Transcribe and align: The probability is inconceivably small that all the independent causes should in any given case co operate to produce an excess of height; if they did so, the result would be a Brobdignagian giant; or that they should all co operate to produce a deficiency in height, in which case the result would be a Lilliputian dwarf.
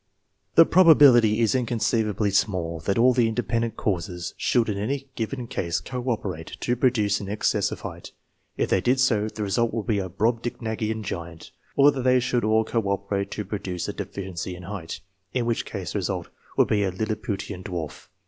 The 0.55 0.65
probability 0.65 1.41
is 1.41 1.53
inconceivably 1.53 2.31
small 2.31 2.79
that 2.85 2.97
all 2.97 3.13
the 3.13 3.27
independent 3.27 3.77
causes 3.77 4.33
should 4.35 4.67
in 4.67 4.75
any 4.79 5.09
given 5.15 5.45
case 5.45 5.79
co 5.79 6.01
operate 6.09 6.57
to 6.61 6.75
produce 6.75 7.19
an 7.19 7.29
excess 7.29 7.71
of 7.71 7.81
height; 7.81 8.11
if 8.57 8.71
they 8.71 8.81
did 8.81 8.99
so, 8.99 9.27
the 9.29 9.43
result 9.43 9.75
would 9.75 9.85
be 9.85 9.99
a 9.99 10.09
Brobdignagian 10.09 11.03
giant; 11.03 11.51
or 11.75 11.91
that 11.91 12.01
they 12.01 12.19
should 12.19 12.43
all 12.43 12.63
co 12.65 12.81
operate 12.89 13.29
to 13.29 13.45
produce 13.45 13.87
a 13.87 13.93
deficiency 13.93 14.55
in 14.55 14.63
height, 14.63 15.01
in 15.35 15.45
which 15.45 15.65
case 15.67 15.93
the 15.93 15.99
result 15.99 16.29
would 16.57 16.67
be 16.67 16.81
a 16.81 16.89
Lilliputian 16.89 17.63
dwarf. 17.63 18.07